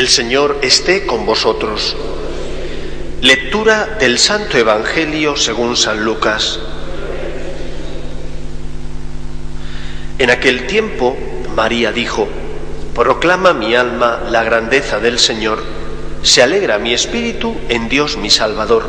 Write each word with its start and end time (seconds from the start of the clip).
El 0.00 0.08
Señor 0.08 0.60
esté 0.62 1.04
con 1.04 1.26
vosotros. 1.26 1.94
Lectura 3.20 3.98
del 4.00 4.18
Santo 4.18 4.56
Evangelio 4.56 5.36
según 5.36 5.76
San 5.76 6.02
Lucas. 6.06 6.58
En 10.18 10.30
aquel 10.30 10.66
tiempo 10.66 11.14
María 11.54 11.92
dijo, 11.92 12.30
Proclama 12.94 13.52
mi 13.52 13.74
alma 13.74 14.20
la 14.30 14.42
grandeza 14.42 15.00
del 15.00 15.18
Señor, 15.18 15.62
se 16.22 16.42
alegra 16.42 16.78
mi 16.78 16.94
espíritu 16.94 17.54
en 17.68 17.90
Dios 17.90 18.16
mi 18.16 18.30
Salvador, 18.30 18.88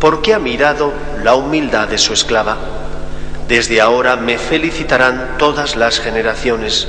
porque 0.00 0.34
ha 0.34 0.40
mirado 0.40 0.92
la 1.22 1.36
humildad 1.36 1.86
de 1.86 1.98
su 1.98 2.12
esclava. 2.12 2.56
Desde 3.46 3.80
ahora 3.80 4.16
me 4.16 4.38
felicitarán 4.38 5.36
todas 5.38 5.76
las 5.76 6.00
generaciones 6.00 6.88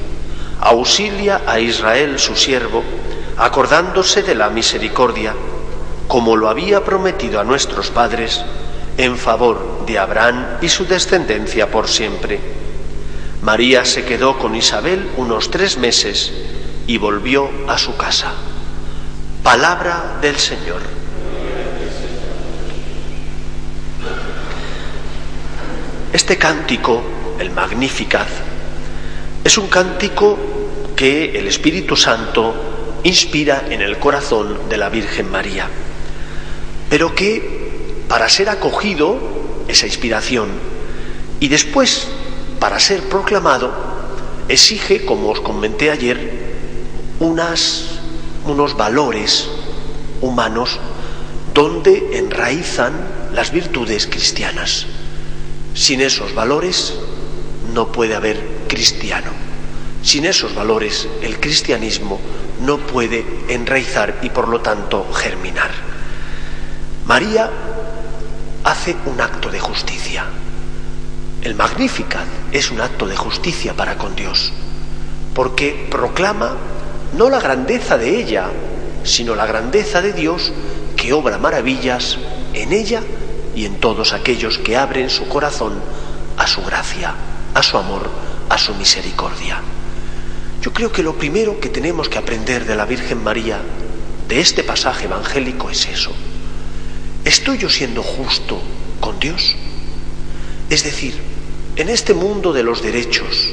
auxilia 0.61 1.41
a 1.47 1.59
Israel 1.59 2.19
su 2.19 2.35
siervo, 2.35 2.83
acordándose 3.37 4.21
de 4.21 4.35
la 4.35 4.49
misericordia, 4.49 5.33
como 6.07 6.35
lo 6.35 6.49
había 6.49 6.85
prometido 6.85 7.39
a 7.39 7.43
nuestros 7.43 7.89
padres, 7.89 8.45
en 8.97 9.17
favor 9.17 9.85
de 9.87 9.97
Abraham 9.97 10.57
y 10.61 10.69
su 10.69 10.85
descendencia 10.85 11.71
por 11.71 11.87
siempre. 11.87 12.39
María 13.41 13.85
se 13.85 14.05
quedó 14.05 14.37
con 14.37 14.55
Isabel 14.55 15.09
unos 15.17 15.49
tres 15.49 15.77
meses 15.77 16.31
y 16.85 16.97
volvió 16.97 17.49
a 17.67 17.77
su 17.79 17.97
casa. 17.97 18.31
Palabra 19.41 20.19
del 20.21 20.37
Señor. 20.37 20.81
Este 26.13 26.37
cántico, 26.37 27.01
el 27.39 27.49
Magnificat, 27.49 28.27
es 29.43 29.57
un 29.57 29.67
cántico 29.67 30.37
que 31.01 31.35
el 31.35 31.47
Espíritu 31.47 31.95
Santo 31.95 32.53
inspira 33.03 33.65
en 33.71 33.81
el 33.81 33.97
corazón 33.97 34.69
de 34.69 34.77
la 34.77 34.87
Virgen 34.89 35.31
María, 35.31 35.67
pero 36.91 37.15
que 37.15 38.03
para 38.07 38.29
ser 38.29 38.49
acogido 38.49 39.17
esa 39.67 39.87
inspiración 39.87 40.49
y 41.39 41.47
después 41.47 42.07
para 42.59 42.79
ser 42.79 43.01
proclamado 43.09 43.73
exige, 44.47 45.03
como 45.03 45.31
os 45.31 45.41
comenté 45.41 45.89
ayer, 45.89 46.19
unos 47.17 48.77
valores 48.77 49.49
humanos 50.21 50.79
donde 51.51 52.15
enraizan 52.19 52.93
las 53.33 53.51
virtudes 53.51 54.05
cristianas. 54.05 54.85
Sin 55.73 55.99
esos 56.01 56.35
valores 56.35 56.93
no 57.73 57.91
puede 57.91 58.13
haber 58.13 58.37
cristiano. 58.67 59.40
Sin 60.03 60.25
esos 60.25 60.55
valores, 60.55 61.07
el 61.21 61.39
cristianismo 61.39 62.19
no 62.61 62.77
puede 62.77 63.25
enraizar 63.49 64.19
y 64.21 64.29
por 64.29 64.47
lo 64.47 64.61
tanto 64.61 65.11
germinar. 65.13 65.71
María 67.05 67.49
hace 68.63 68.95
un 69.05 69.21
acto 69.21 69.49
de 69.49 69.59
justicia. 69.59 70.25
El 71.43 71.55
Magnificat 71.55 72.25
es 72.51 72.71
un 72.71 72.81
acto 72.81 73.07
de 73.07 73.15
justicia 73.15 73.75
para 73.75 73.97
con 73.97 74.15
Dios, 74.15 74.53
porque 75.33 75.87
proclama 75.89 76.55
no 77.13 77.29
la 77.29 77.39
grandeza 77.39 77.97
de 77.97 78.19
ella, 78.19 78.47
sino 79.03 79.35
la 79.35 79.45
grandeza 79.45 80.01
de 80.01 80.13
Dios 80.13 80.51
que 80.95 81.13
obra 81.13 81.37
maravillas 81.37 82.17
en 82.53 82.73
ella 82.73 83.01
y 83.55 83.65
en 83.65 83.79
todos 83.79 84.13
aquellos 84.13 84.57
que 84.57 84.77
abren 84.77 85.09
su 85.09 85.27
corazón 85.27 85.73
a 86.37 86.47
su 86.47 86.63
gracia, 86.63 87.13
a 87.53 87.63
su 87.63 87.77
amor, 87.77 88.09
a 88.49 88.57
su 88.57 88.73
misericordia. 88.75 89.61
Yo 90.61 90.71
creo 90.71 90.91
que 90.91 91.01
lo 91.01 91.15
primero 91.15 91.59
que 91.59 91.69
tenemos 91.69 92.07
que 92.07 92.19
aprender 92.19 92.65
de 92.65 92.75
la 92.75 92.85
Virgen 92.85 93.23
María, 93.23 93.59
de 94.27 94.39
este 94.39 94.63
pasaje 94.63 95.05
evangélico, 95.05 95.69
es 95.69 95.87
eso. 95.87 96.11
¿Estoy 97.25 97.57
yo 97.57 97.69
siendo 97.69 98.03
justo 98.03 98.61
con 98.99 99.19
Dios? 99.19 99.55
Es 100.69 100.83
decir, 100.83 101.15
en 101.75 101.89
este 101.89 102.13
mundo 102.13 102.53
de 102.53 102.63
los 102.63 102.83
derechos, 102.83 103.49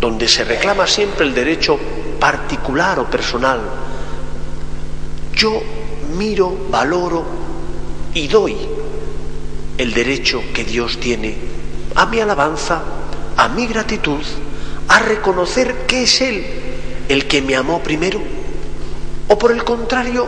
donde 0.00 0.28
se 0.28 0.44
reclama 0.44 0.86
siempre 0.86 1.26
el 1.26 1.34
derecho 1.34 1.78
particular 2.20 3.00
o 3.00 3.10
personal, 3.10 3.60
yo 5.34 5.60
miro, 6.16 6.56
valoro 6.70 7.24
y 8.14 8.28
doy 8.28 8.56
el 9.76 9.92
derecho 9.92 10.42
que 10.54 10.64
Dios 10.64 10.98
tiene 10.98 11.36
a 11.94 12.06
mi 12.06 12.20
alabanza, 12.20 12.82
a 13.36 13.48
mi 13.48 13.66
gratitud, 13.66 14.22
a 14.88 15.00
reconocer 15.00 15.86
que 15.86 16.02
es 16.02 16.20
Él 16.20 16.44
el 17.08 17.26
que 17.26 17.42
me 17.42 17.56
amó 17.56 17.82
primero? 17.82 18.20
¿O 19.28 19.38
por 19.38 19.52
el 19.52 19.64
contrario, 19.64 20.26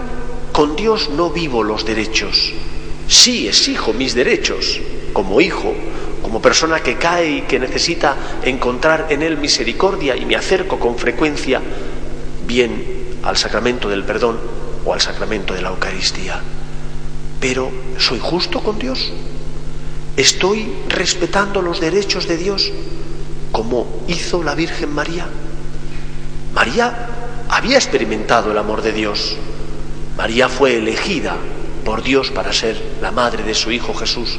con 0.52 0.76
Dios 0.76 1.10
no 1.10 1.30
vivo 1.30 1.62
los 1.62 1.84
derechos? 1.84 2.52
Sí 3.08 3.48
exijo 3.48 3.92
mis 3.92 4.14
derechos 4.14 4.80
como 5.12 5.40
hijo, 5.40 5.74
como 6.22 6.40
persona 6.40 6.80
que 6.80 6.96
cae 6.96 7.30
y 7.30 7.42
que 7.42 7.58
necesita 7.58 8.14
encontrar 8.42 9.06
en 9.10 9.22
Él 9.22 9.36
misericordia 9.38 10.16
y 10.16 10.26
me 10.26 10.36
acerco 10.36 10.78
con 10.78 10.96
frecuencia 10.96 11.60
bien 12.46 13.18
al 13.22 13.36
sacramento 13.36 13.88
del 13.88 14.04
perdón 14.04 14.38
o 14.84 14.92
al 14.92 15.00
sacramento 15.00 15.54
de 15.54 15.62
la 15.62 15.70
Eucaristía. 15.70 16.40
Pero 17.40 17.70
¿soy 17.98 18.18
justo 18.20 18.62
con 18.62 18.78
Dios? 18.78 19.12
¿Estoy 20.16 20.70
respetando 20.88 21.62
los 21.62 21.80
derechos 21.80 22.28
de 22.28 22.36
Dios? 22.36 22.70
Como 23.52 24.04
hizo 24.08 24.42
la 24.42 24.54
Virgen 24.54 24.90
María. 24.90 25.26
María 26.54 27.08
había 27.48 27.76
experimentado 27.76 28.52
el 28.52 28.58
amor 28.58 28.82
de 28.82 28.92
Dios. 28.92 29.36
María 30.16 30.48
fue 30.48 30.76
elegida 30.76 31.36
por 31.84 32.02
Dios 32.02 32.30
para 32.30 32.52
ser 32.52 32.80
la 33.00 33.10
madre 33.10 33.42
de 33.42 33.54
su 33.54 33.70
Hijo 33.70 33.94
Jesús. 33.94 34.38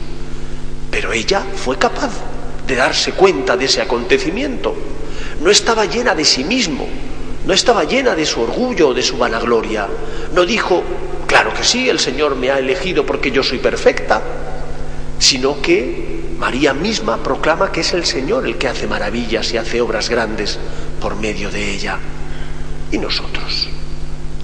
Pero 0.89 1.11
ella 1.13 1.43
fue 1.55 1.77
capaz 1.77 2.11
de 2.67 2.75
darse 2.75 3.13
cuenta 3.13 3.57
de 3.57 3.65
ese 3.65 3.81
acontecimiento. 3.81 4.75
No 5.41 5.49
estaba 5.49 5.85
llena 5.85 6.13
de 6.13 6.25
sí 6.25 6.43
mismo, 6.43 6.87
no 7.45 7.53
estaba 7.53 7.83
llena 7.83 8.15
de 8.15 8.25
su 8.25 8.41
orgullo 8.41 8.89
o 8.89 8.93
de 8.93 9.01
su 9.01 9.17
vanagloria. 9.17 9.87
No 10.33 10.45
dijo, 10.45 10.83
claro 11.27 11.53
que 11.53 11.63
sí, 11.63 11.89
el 11.89 11.99
Señor 11.99 12.35
me 12.35 12.51
ha 12.51 12.59
elegido 12.59 13.05
porque 13.05 13.31
yo 13.31 13.41
soy 13.41 13.57
perfecta, 13.57 14.21
sino 15.17 15.61
que 15.61 16.20
María 16.41 16.73
misma 16.73 17.17
proclama 17.17 17.71
que 17.71 17.81
es 17.81 17.93
el 17.93 18.03
Señor 18.03 18.47
el 18.47 18.57
que 18.57 18.67
hace 18.67 18.87
maravillas 18.87 19.53
y 19.53 19.57
hace 19.57 19.79
obras 19.79 20.09
grandes 20.09 20.57
por 20.99 21.15
medio 21.15 21.51
de 21.51 21.71
ella. 21.71 21.99
¿Y 22.91 22.97
nosotros? 22.97 23.69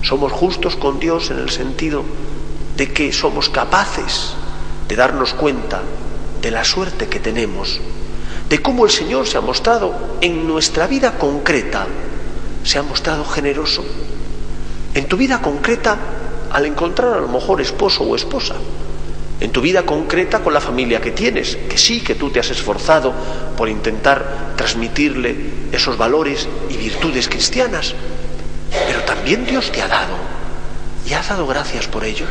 ¿Somos 0.03 0.31
justos 0.31 0.75
con 0.75 0.99
Dios 0.99 1.31
en 1.31 1.39
el 1.39 1.49
sentido 1.49 2.03
de 2.75 2.93
que 2.93 3.11
somos 3.11 3.49
capaces 3.49 4.35
de 4.87 4.95
darnos 4.95 5.33
cuenta 5.33 5.81
de 6.39 6.51
la 6.51 6.63
suerte 6.63 7.07
que 7.07 7.19
tenemos, 7.19 7.81
de 8.47 8.61
cómo 8.61 8.85
el 8.85 8.91
Señor 8.91 9.25
se 9.25 9.39
ha 9.39 9.41
mostrado 9.41 10.19
en 10.21 10.47
nuestra 10.47 10.85
vida 10.85 11.17
concreta, 11.17 11.87
se 12.63 12.77
ha 12.77 12.83
mostrado 12.83 13.25
generoso? 13.25 13.83
En 14.93 15.07
tu 15.07 15.17
vida 15.17 15.41
concreta, 15.41 15.97
al 16.51 16.67
encontrar 16.67 17.13
a 17.13 17.21
lo 17.21 17.27
mejor 17.27 17.59
esposo 17.59 18.03
o 18.03 18.15
esposa, 18.15 18.53
en 19.39 19.51
tu 19.51 19.61
vida 19.61 19.83
concreta 19.83 20.39
con 20.39 20.53
la 20.53 20.61
familia 20.61 21.01
que 21.01 21.11
tienes, 21.11 21.57
que 21.69 21.77
sí, 21.77 22.01
que 22.01 22.15
tú 22.15 22.29
te 22.31 22.39
has 22.39 22.49
esforzado 22.49 23.13
por 23.55 23.69
intentar 23.69 24.53
transmitirle 24.55 25.35
esos 25.71 25.97
valores 25.97 26.47
y 26.69 26.77
virtudes 26.77 27.27
cristianas, 27.27 27.93
pero 28.87 29.01
también 29.03 29.45
Dios 29.45 29.71
te 29.71 29.81
ha 29.81 29.87
dado 29.87 30.15
y 31.07 31.13
has 31.13 31.29
dado 31.29 31.45
gracias 31.45 31.87
por 31.87 32.03
ello. 32.03 32.25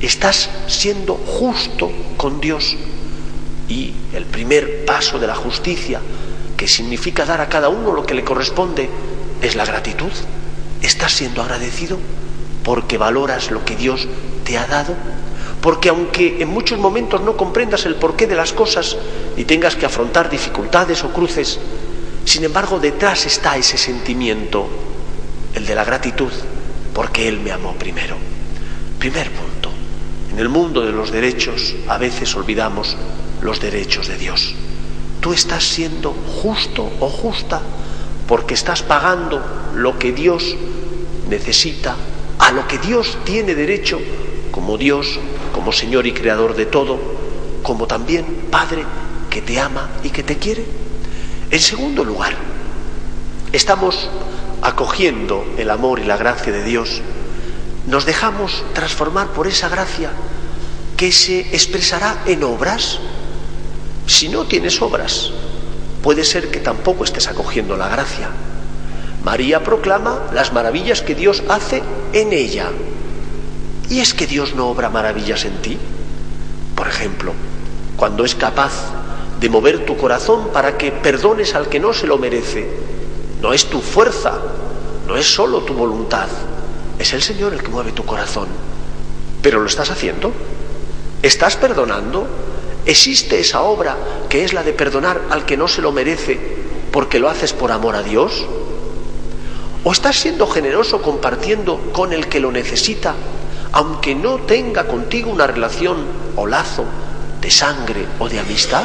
Estás 0.00 0.48
siendo 0.66 1.14
justo 1.14 1.90
con 2.16 2.40
Dios 2.40 2.76
y 3.68 3.92
el 4.14 4.24
primer 4.24 4.84
paso 4.84 5.18
de 5.18 5.26
la 5.26 5.34
justicia, 5.34 6.00
que 6.56 6.68
significa 6.68 7.24
dar 7.24 7.40
a 7.40 7.48
cada 7.48 7.68
uno 7.68 7.92
lo 7.92 8.06
que 8.06 8.14
le 8.14 8.24
corresponde, 8.24 8.88
es 9.42 9.54
la 9.54 9.64
gratitud. 9.64 10.12
¿Estás 10.82 11.12
siendo 11.12 11.42
agradecido 11.42 11.98
porque 12.64 12.98
valoras 12.98 13.50
lo 13.50 13.64
que 13.64 13.76
Dios 13.76 14.08
te 14.44 14.58
ha 14.58 14.66
dado? 14.66 14.94
Porque 15.60 15.90
aunque 15.90 16.42
en 16.42 16.48
muchos 16.48 16.78
momentos 16.78 17.20
no 17.20 17.36
comprendas 17.36 17.84
el 17.84 17.96
porqué 17.96 18.26
de 18.26 18.36
las 18.36 18.52
cosas 18.52 18.96
y 19.36 19.44
tengas 19.44 19.76
que 19.76 19.86
afrontar 19.86 20.30
dificultades 20.30 21.04
o 21.04 21.12
cruces, 21.12 21.58
sin 22.24 22.44
embargo 22.44 22.78
detrás 22.78 23.26
está 23.26 23.56
ese 23.56 23.76
sentimiento, 23.76 24.68
el 25.54 25.66
de 25.66 25.74
la 25.74 25.84
gratitud, 25.84 26.32
porque 26.94 27.28
Él 27.28 27.40
me 27.40 27.52
amó 27.52 27.74
primero. 27.74 28.16
Primer 28.98 29.30
punto. 29.30 29.70
En 30.32 30.38
el 30.38 30.48
mundo 30.48 30.82
de 30.82 30.92
los 30.92 31.10
derechos 31.10 31.74
a 31.88 31.98
veces 31.98 32.34
olvidamos 32.36 32.96
los 33.42 33.60
derechos 33.60 34.08
de 34.08 34.16
Dios. 34.16 34.54
Tú 35.20 35.32
estás 35.32 35.64
siendo 35.64 36.12
justo 36.42 36.90
o 37.00 37.08
justa 37.08 37.60
porque 38.26 38.54
estás 38.54 38.82
pagando 38.82 39.42
lo 39.74 39.98
que 39.98 40.12
Dios 40.12 40.56
necesita, 41.28 41.96
a 42.38 42.52
lo 42.52 42.66
que 42.66 42.78
Dios 42.78 43.18
tiene 43.24 43.54
derecho 43.54 44.00
como 44.50 44.78
Dios, 44.78 45.18
como 45.60 45.72
Señor 45.72 46.06
y 46.06 46.14
Creador 46.14 46.56
de 46.56 46.64
todo, 46.64 46.98
como 47.62 47.86
también 47.86 48.24
Padre 48.50 48.82
que 49.28 49.42
te 49.42 49.60
ama 49.60 49.90
y 50.02 50.08
que 50.08 50.22
te 50.22 50.38
quiere. 50.38 50.64
En 51.50 51.60
segundo 51.60 52.02
lugar, 52.02 52.32
estamos 53.52 54.08
acogiendo 54.62 55.44
el 55.58 55.68
amor 55.68 55.98
y 55.98 56.04
la 56.04 56.16
gracia 56.16 56.50
de 56.50 56.64
Dios, 56.64 57.02
nos 57.86 58.06
dejamos 58.06 58.64
transformar 58.72 59.34
por 59.34 59.46
esa 59.46 59.68
gracia 59.68 60.12
que 60.96 61.12
se 61.12 61.40
expresará 61.54 62.22
en 62.24 62.42
obras. 62.42 62.98
Si 64.06 64.30
no 64.30 64.46
tienes 64.46 64.80
obras, 64.80 65.30
puede 66.02 66.24
ser 66.24 66.50
que 66.50 66.60
tampoco 66.60 67.04
estés 67.04 67.28
acogiendo 67.28 67.76
la 67.76 67.90
gracia. 67.90 68.30
María 69.22 69.62
proclama 69.62 70.20
las 70.32 70.54
maravillas 70.54 71.02
que 71.02 71.14
Dios 71.14 71.42
hace 71.50 71.82
en 72.14 72.32
ella. 72.32 72.70
¿Y 73.90 73.98
es 73.98 74.14
que 74.14 74.26
Dios 74.26 74.54
no 74.54 74.68
obra 74.68 74.88
maravillas 74.88 75.44
en 75.44 75.60
ti? 75.60 75.76
Por 76.76 76.86
ejemplo, 76.86 77.34
cuando 77.96 78.24
es 78.24 78.36
capaz 78.36 78.72
de 79.40 79.48
mover 79.48 79.84
tu 79.84 79.96
corazón 79.96 80.50
para 80.52 80.78
que 80.78 80.92
perdones 80.92 81.54
al 81.54 81.68
que 81.68 81.80
no 81.80 81.92
se 81.92 82.06
lo 82.06 82.18
merece. 82.18 82.68
No 83.40 83.52
es 83.52 83.66
tu 83.66 83.80
fuerza, 83.80 84.38
no 85.08 85.16
es 85.16 85.26
solo 85.26 85.62
tu 85.62 85.72
voluntad, 85.72 86.28
es 86.98 87.12
el 87.14 87.22
Señor 87.22 87.54
el 87.54 87.62
que 87.62 87.70
mueve 87.70 87.92
tu 87.92 88.04
corazón. 88.04 88.48
Pero 89.42 89.60
lo 89.60 89.66
estás 89.66 89.90
haciendo. 89.90 90.32
¿Estás 91.22 91.56
perdonando? 91.56 92.26
¿Existe 92.84 93.40
esa 93.40 93.62
obra 93.62 93.96
que 94.28 94.44
es 94.44 94.52
la 94.52 94.62
de 94.62 94.72
perdonar 94.72 95.20
al 95.30 95.46
que 95.46 95.56
no 95.56 95.68
se 95.68 95.82
lo 95.82 95.90
merece 95.90 96.38
porque 96.92 97.18
lo 97.18 97.28
haces 97.28 97.54
por 97.54 97.72
amor 97.72 97.96
a 97.96 98.02
Dios? 98.02 98.44
¿O 99.82 99.92
estás 99.92 100.16
siendo 100.16 100.46
generoso 100.46 101.00
compartiendo 101.00 101.80
con 101.92 102.12
el 102.12 102.28
que 102.28 102.40
lo 102.40 102.52
necesita, 102.52 103.14
aunque 103.72 104.14
no 104.14 104.38
tenga 104.38 104.86
contigo 104.86 105.30
una 105.30 105.46
relación 105.46 105.98
o 106.36 106.46
lazo 106.46 106.84
de 107.40 107.50
sangre 107.50 108.06
o 108.18 108.28
de 108.28 108.40
amistad? 108.40 108.84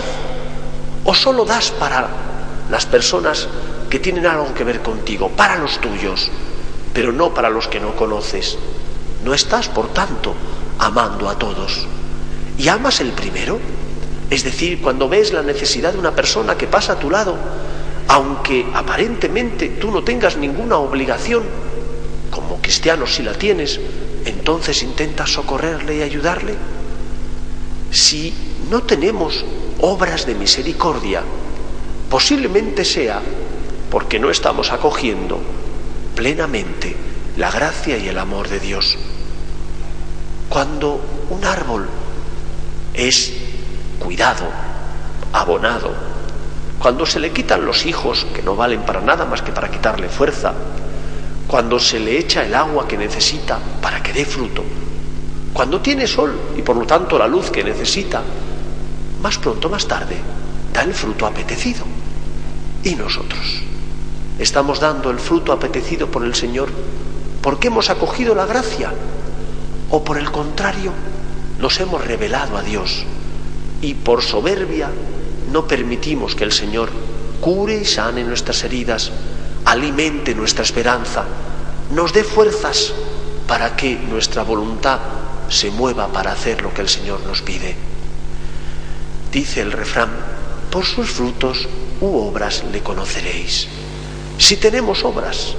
¿O 1.04 1.14
solo 1.14 1.46
das 1.46 1.72
para 1.72 2.08
las 2.70 2.86
personas 2.86 3.48
que 3.90 4.00
tienen 4.00 4.26
algo 4.26 4.54
que 4.54 4.64
ver 4.64 4.82
contigo, 4.82 5.30
para 5.30 5.58
los 5.58 5.80
tuyos, 5.80 6.32
pero 6.94 7.12
no 7.12 7.34
para 7.34 7.50
los 7.50 7.68
que 7.68 7.80
no 7.80 7.96
conoces? 7.96 8.58
No 9.24 9.34
estás, 9.34 9.68
por 9.70 9.94
tanto, 9.94 10.34
amando 10.80 11.30
a 11.30 11.38
todos. 11.38 11.88
¿Y 12.58 12.68
amas 12.68 13.02
el 13.02 13.12
primero? 13.12 13.60
Es 14.30 14.44
decir, 14.44 14.82
cuando 14.82 15.10
ves 15.10 15.34
la 15.34 15.44
necesidad 15.44 15.94
de 15.94 16.00
una 16.00 16.16
persona 16.16 16.58
que 16.58 16.68
pasa 16.68 16.94
a 16.94 17.00
tu 17.00 17.10
lado, 17.10 17.36
aunque 18.08 18.66
aparentemente 18.74 19.70
tú 19.70 19.92
no 19.92 20.04
tengas 20.04 20.38
ninguna 20.38 20.78
obligación, 20.78 21.44
como 22.32 22.62
cristiano 22.62 23.06
si 23.06 23.24
la 23.24 23.34
tienes, 23.34 23.80
entonces 24.26 24.84
intentas 24.84 25.32
socorrerle 25.32 25.98
y 25.98 26.02
ayudarle. 26.02 26.56
Si 27.92 28.34
no 28.70 28.84
tenemos 28.84 29.46
obras 29.80 30.26
de 30.26 30.36
misericordia, 30.36 31.22
posiblemente 32.10 32.84
sea 32.84 33.22
porque 33.90 34.20
no 34.20 34.30
estamos 34.30 34.72
acogiendo 34.72 35.40
plenamente 36.16 36.96
la 37.38 37.52
gracia 37.52 37.98
y 37.98 38.08
el 38.08 38.18
amor 38.18 38.50
de 38.50 38.60
Dios. 38.60 38.98
Cuando 40.50 41.00
un 41.30 41.46
árbol 41.46 41.88
es 42.94 43.34
cuidado, 44.00 44.46
abonado, 45.34 45.92
cuando 46.80 47.06
se 47.06 47.20
le 47.20 47.32
quitan 47.32 47.66
los 47.66 47.86
hijos 47.86 48.26
que 48.34 48.42
no 48.42 48.56
valen 48.56 48.82
para 48.82 49.02
nada 49.02 49.26
más 49.26 49.42
que 49.42 49.52
para 49.52 49.72
quitarle 49.72 50.10
fuerza, 50.10 50.54
cuando 51.56 51.80
se 51.80 52.02
le 52.02 52.20
echa 52.20 52.46
el 52.46 52.54
agua 52.54 52.86
que 52.86 52.98
necesita 52.98 53.58
para 53.82 54.04
que 54.04 54.12
dé 54.12 54.26
fruto, 54.26 54.62
cuando 55.54 55.80
tiene 55.80 56.06
sol 56.06 56.38
y 56.58 56.62
por 56.62 56.76
lo 56.76 56.86
tanto 56.86 57.18
la 57.18 57.30
luz 57.30 57.50
que 57.50 57.64
necesita, 57.64 58.22
más 59.22 59.38
pronto, 59.38 59.70
más 59.70 59.88
tarde, 59.88 60.18
da 60.74 60.82
el 60.82 60.94
fruto 60.94 61.26
apetecido. 61.26 61.86
¿Y 62.84 62.96
nosotros? 62.96 63.62
¿Estamos 64.38 64.82
dando 64.82 65.10
el 65.10 65.18
fruto 65.18 65.54
apetecido 65.54 66.12
por 66.12 66.26
el 66.26 66.36
Señor 66.36 66.68
porque 67.42 67.68
hemos 67.68 67.90
acogido 67.90 68.36
la 68.36 68.46
gracia? 68.46 68.92
¿O 69.92 70.04
por 70.04 70.18
el 70.18 70.32
contrario, 70.32 70.92
nos 71.62 71.80
hemos 71.80 72.06
revelado 72.06 72.58
a 72.58 72.64
Dios 72.64 73.06
y 73.82 73.94
por 73.94 74.24
soberbia 74.24 74.90
no 75.54 75.66
permitimos 75.66 76.36
que 76.36 76.44
el 76.44 76.52
Señor 76.52 76.90
cure 77.40 77.78
y 77.78 77.86
sane 77.86 78.26
nuestras 78.26 78.62
heridas, 78.66 79.10
alimente 79.64 80.36
nuestra 80.36 80.64
esperanza, 80.64 81.24
nos 81.92 82.14
dé 82.14 82.24
fuerzas 82.24 82.94
para 83.48 83.76
que 83.76 83.96
nuestra 83.96 84.44
voluntad 84.44 85.00
se 85.50 85.70
mueva 85.70 86.08
para 86.08 86.32
hacer 86.32 86.62
lo 86.62 86.74
que 86.74 86.82
el 86.82 86.90
Señor 86.90 87.22
nos 87.22 87.42
pide? 87.42 87.76
Dice 89.32 89.62
el 89.62 89.72
refrán, 89.72 90.10
por 90.72 90.86
sus 90.86 91.10
frutos 91.12 91.68
u 92.02 92.18
obras 92.18 92.64
le 92.72 92.82
conoceréis. 92.82 93.68
Si 94.38 94.58
tenemos 94.58 95.04
obras, 95.04 95.56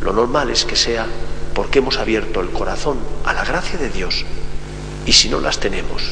lo 0.00 0.12
normal 0.12 0.50
es 0.50 0.64
que 0.64 0.76
sea 0.76 1.06
porque 1.54 1.78
hemos 1.78 1.98
abierto 1.98 2.40
el 2.40 2.50
corazón 2.50 2.98
a 3.24 3.32
la 3.32 3.44
gracia 3.44 3.78
de 3.78 3.88
Dios 3.90 4.24
y 5.06 5.12
si 5.12 5.28
no 5.28 5.40
las 5.40 5.58
tenemos, 5.58 6.02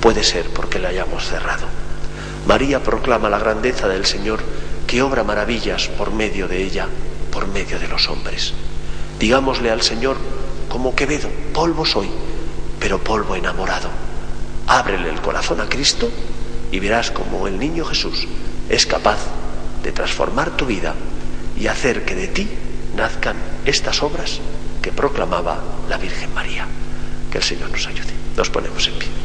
puede 0.00 0.24
ser 0.24 0.46
porque 0.50 0.78
la 0.78 0.88
hayamos 0.88 1.26
cerrado. 1.26 1.66
María 2.46 2.82
proclama 2.82 3.28
la 3.28 3.38
grandeza 3.38 3.88
del 3.88 4.06
Señor 4.06 4.40
que 4.86 5.02
obra 5.02 5.24
maravillas 5.24 5.88
por 5.88 6.12
medio 6.12 6.48
de 6.48 6.62
ella, 6.62 6.88
por 7.30 7.46
medio 7.46 7.78
de 7.78 7.88
los 7.88 8.08
hombres. 8.08 8.54
Digámosle 9.20 9.70
al 9.70 9.82
Señor, 9.82 10.16
como 10.70 10.96
Quevedo, 10.96 11.28
polvo 11.52 11.84
soy, 11.84 12.08
pero 12.80 13.04
polvo 13.04 13.36
enamorado. 13.36 13.90
Ábrele 14.66 15.10
el 15.10 15.20
corazón 15.20 15.60
a 15.60 15.68
Cristo 15.68 16.10
y 16.72 16.80
verás 16.80 17.10
como 17.10 17.46
el 17.46 17.58
niño 17.58 17.84
Jesús 17.84 18.26
es 18.70 18.86
capaz 18.86 19.18
de 19.82 19.92
transformar 19.92 20.56
tu 20.56 20.64
vida 20.64 20.94
y 21.58 21.66
hacer 21.66 22.06
que 22.06 22.14
de 22.14 22.28
ti 22.28 22.48
nazcan 22.96 23.36
estas 23.66 24.02
obras 24.02 24.40
que 24.80 24.90
proclamaba 24.90 25.62
la 25.88 25.98
Virgen 25.98 26.32
María. 26.32 26.66
Que 27.30 27.38
el 27.38 27.44
Señor 27.44 27.70
nos 27.70 27.86
ayude. 27.86 28.14
Nos 28.36 28.48
ponemos 28.48 28.86
en 28.88 28.94
pie. 28.94 29.19